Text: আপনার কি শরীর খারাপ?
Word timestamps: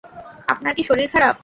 আপনার 0.47 0.73
কি 0.77 0.83
শরীর 0.83 1.07
খারাপ? 1.13 1.35